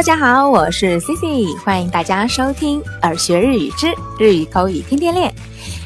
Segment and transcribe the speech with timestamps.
[0.00, 5.30] 大家好，我是 C C，欢迎大家收听《耳学日语之日语口语天天练》。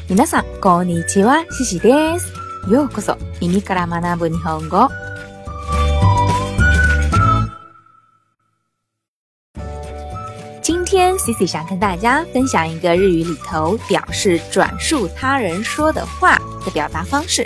[0.09, 2.31] i n s a i C C です。
[2.71, 4.87] ようこそ、耳から学ぶ日本語。
[10.61, 17.45] 今天 C C 想跟大家分享一个日语里头表示转述他人说的话的表达方式。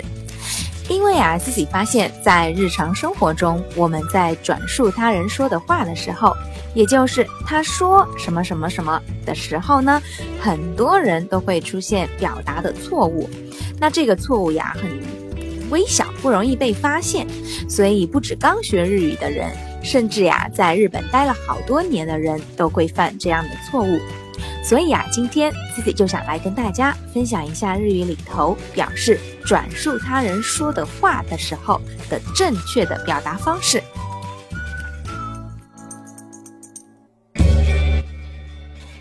[0.90, 6.36] 因为啊，自己发现，在日常生活中，我们在转述他人说的话的时候，
[6.74, 10.02] 也就是他说什么什么什么的时候呢，
[10.40, 13.30] 很多人都会出现表达的错误。
[13.78, 14.90] 那这个错误呀，很
[15.70, 17.24] 微小，不容易被发现，
[17.68, 19.48] 所以不止刚学日语的人，
[19.84, 24.00] 甚至呀，在日本待了好多年的人都会犯这样的错误。
[24.62, 31.80] 所以啊，今天 Cici 就想来跟大家分享一下日语里头表示转述他人说的话的时候
[32.10, 33.82] 的正确的表达方式。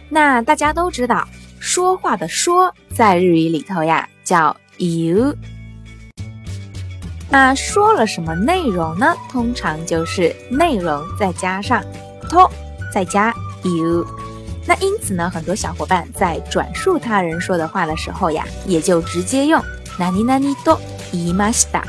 [0.10, 1.28] 那大家都知道，
[1.60, 5.36] 说话的“说”在日语里头呀叫 “you”。
[7.30, 9.14] 那说了什么内容呢？
[9.30, 11.84] 通常就是内容再加上
[12.30, 12.50] “to”，
[12.94, 13.32] 再加
[13.64, 14.19] “you”。
[14.70, 19.60] 那因此呢，很多小伙伴在转述他人说的话的时候呀，也就直接用
[19.98, 20.80] “ナニナニ a
[21.12, 21.82] イマシダ”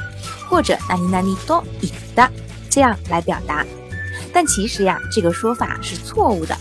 [0.49, 2.31] 或者“ナニナニドイダ”
[2.73, 3.67] 这样来表达。
[4.33, 6.57] 但其实呀，这个说法是错误的。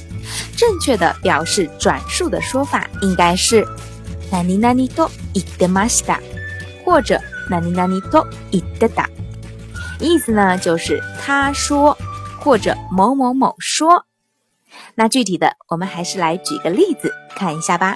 [0.57, 3.65] 正确的表示转述的说法应该是
[4.29, 6.17] “ナニナニドイダマシダ”
[6.83, 7.17] 或者
[7.49, 9.05] “ナニナニドイダ”。
[10.03, 11.97] 意思呢，就是他说
[12.41, 14.05] 或者某某某说。
[14.95, 17.95] 那具体的，我们还是来举个例子看一下吧。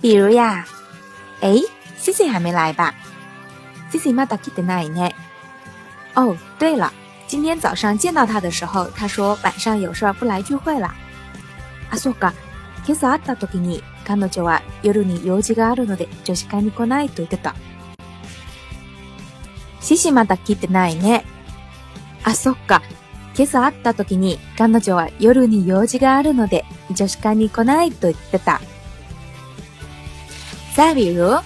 [0.00, 0.66] 比如呀，
[1.40, 1.56] 哎
[1.98, 2.94] ，c C 还没来吧？
[3.90, 4.24] 西西吗？
[4.26, 5.08] 到的那一呢？
[6.14, 6.92] 哦，对了，
[7.28, 10.92] 今天早上见到他的时候，他说晚上有事儿不来聚会了。
[11.90, 12.30] 阿苏哥，
[12.84, 17.54] 出社たとに彼女は夜に用事があるので女子会に来ないと言った。
[19.84, 21.26] 獅子まだ来てないね。
[22.22, 22.80] あ、そっか。
[23.36, 28.62] 今朝会った時に彼女は夜に用事があるので女子会に来ないと言ってた。
[30.74, 31.38] 再比如、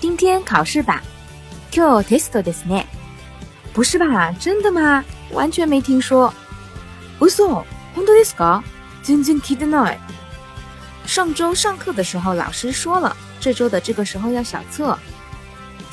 [0.00, 1.02] 今天考试吧。
[1.76, 2.86] 今日テストですね。
[3.74, 5.04] 不是吧真的吗
[5.34, 6.32] 完全没听说。
[7.20, 7.62] 嘘
[7.94, 8.62] 本当ですか
[9.04, 9.98] 全然聞いてない。
[11.06, 14.98] 上周上课的时候老师说了，这周的这个时候要小测。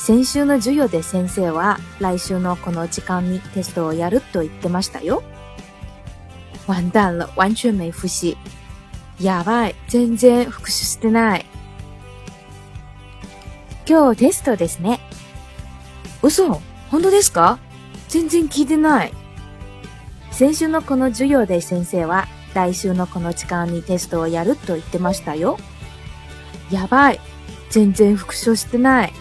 [0.06, 5.24] 先週の授業で先生は来週のこの時間にテストをやると言ってましたよ。
[6.68, 8.36] 完蛋了、完全没复習。
[9.20, 11.46] やばい、全然復習してない。
[13.90, 15.00] 今日テストですね。
[16.22, 16.54] 嘘
[16.92, 17.58] 本当ですか
[18.08, 19.14] 全然聞いてない。
[20.30, 25.58] 先週のこの授業で先生は来週のこの時間にテストをやると言ってましたよ。
[26.70, 27.20] やばい、
[27.72, 29.14] 全然復習してない。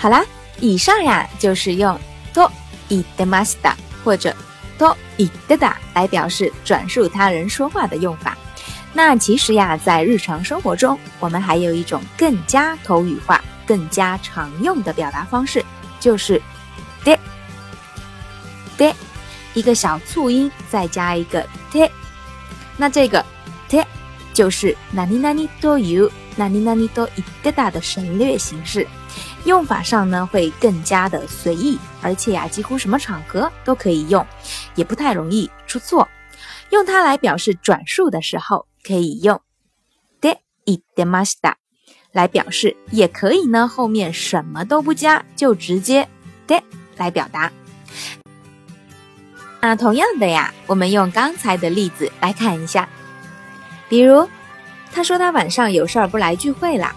[0.00, 0.24] 好啦，
[0.60, 1.98] 以上呀就是用
[2.32, 2.48] 「to
[2.88, 4.32] itemasta」或者
[4.78, 8.38] 「to iteda」来表示转述他人说话的用法。
[8.92, 15.64] 那其实呀，在日常生活中，我们还有一种更加口语化、更加常用的表达方式，
[15.98, 16.40] 就是
[17.02, 17.18] 「d e
[18.76, 18.94] d e
[19.54, 21.44] 一个小促音，再加一个
[21.74, 21.90] 「te」。
[22.78, 23.24] 那这个
[23.68, 23.84] 「te」
[24.32, 27.08] 就是「nani nani d o you」、「nani nani d o
[27.42, 28.86] iteda」的省略形式。
[29.44, 34.24] 用法上呢，会更加的随意，而且呀，几乎什么场合都可以用，
[34.74, 36.08] 也不太容易出错。
[36.70, 39.40] 用它来表示转述的时候，可以用
[40.20, 40.36] de
[40.66, 41.54] it demasta
[42.12, 46.08] 来表示，也可以呢，后面什么都不加，就直接
[46.46, 46.60] de
[46.96, 47.50] 来表达。
[49.60, 52.88] 那同样的呀，我们用刚才的例子来看一下，
[53.88, 54.28] 比如
[54.92, 56.94] 他说他晚上有事儿不来聚会了。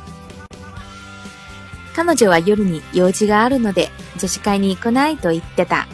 [1.94, 5.88] 彼女は夜に用事があるので女子会に行こないと言ってた。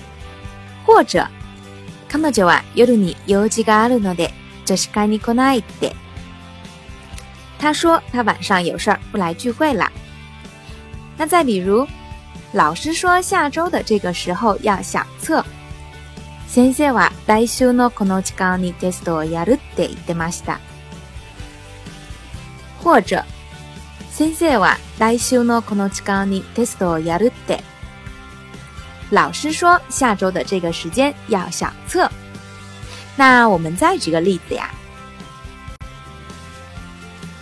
[0.86, 1.28] 或者、
[2.08, 4.32] 彼女は夜に用事があるので
[4.66, 5.96] 女子会に来ないって。
[7.60, 9.92] 他说他晚上有事不来聚会了。
[11.18, 11.88] 那再比如，
[12.54, 15.44] 老师说下周的这个时候要小测。
[16.48, 20.60] 先生は来週のこの時間にテストをやるって言ってました。
[22.84, 23.26] 或者。
[24.18, 27.56] 先夜晚来修诺科诺奇冈尼迪斯多亚鲁的。
[29.12, 32.10] 老师说下周的这个时间要小测。
[33.16, 34.72] 那我们再举个例子呀，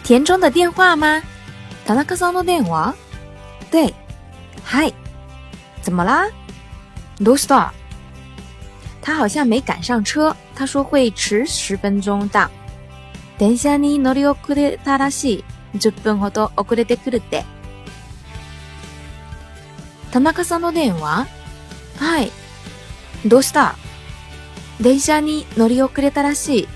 [0.03, 1.23] 田中的电话吗？
[1.85, 2.93] 塔拉克桑诺电话。
[3.71, 3.93] 对，
[4.61, 4.91] 嗨，
[5.81, 6.25] 怎么啦？
[7.19, 7.65] 卢斯多，
[9.01, 12.51] 他好像没赶上车，他说会迟十分钟到。
[13.37, 15.41] 等一下你诺里奥库的塔拉西。
[15.79, 17.45] 10分ほど遅れてくるって。
[20.11, 21.27] 田中さんの電話
[21.97, 22.31] はい。
[23.25, 23.75] どうした
[24.79, 26.67] 電車に乗り遅れたらしい。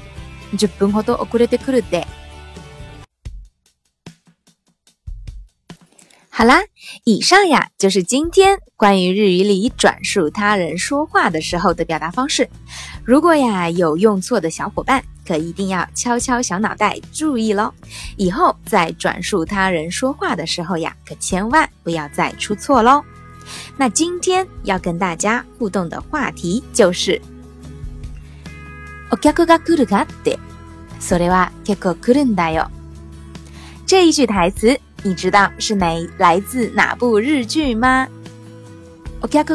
[0.56, 2.06] 10分ほど遅れてくるって。
[6.40, 6.62] 好啦，
[7.04, 12.50] 以上呀就是今天关于日语里转述他人说话的时候的表达方式。
[13.04, 17.74] 如果呀有用错的小伙伴，可一定要敲敲小脑袋，注意喽。
[18.16, 23.04] 以后在转述他人说话的时候呀，可千万不要再出错喽。
[23.76, 27.22] 那今天要跟大家互动的话题就是
[29.12, 30.40] “オカクガクルカ”，对，
[31.02, 32.66] それは結構クルンだよ。
[33.86, 34.80] 这一句台词。
[35.02, 38.06] 你知道是哪来自哪部日剧吗？
[39.26, 39.46] 所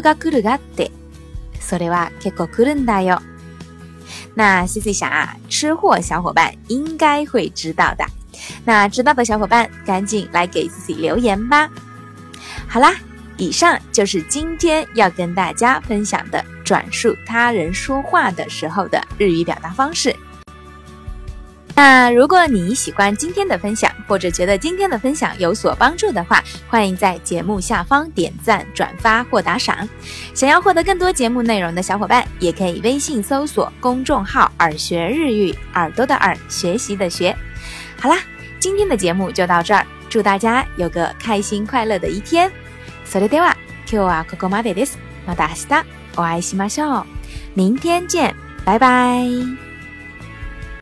[4.93, 8.05] 想哇，吃货小伙伴应该会知道的。
[8.65, 11.69] 那知道的小伙伴赶紧来给 CC 留言吧。
[12.67, 12.95] 好啦，
[13.37, 20.15] 以上就是今天要跟大家分享的转述他人说话的时候的日语表达方式。
[21.77, 29.89] 那如果你喜欢今天的分享，或者觉得今天的分享有所帮助的话，欢迎在节目下方点赞、转发或打赏。
[30.35, 37.37] 想要获得更多节目内容的小伙伴，也可以微信搜索公众号“耳学日语”，耳朵的耳，学习的学。
[38.01, 38.19] 好啦，
[38.61, 42.49] 今天的节目就到这儿，祝大家有个开心快乐的一天。
[43.05, 43.53] それでは
[43.87, 45.83] de wa kou wa k o mata desu,
[46.17, 46.69] 我爱马
[47.55, 48.33] 明天见，
[48.65, 49.27] 拜拜。